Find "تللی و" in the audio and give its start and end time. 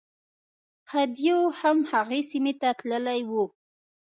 2.79-3.31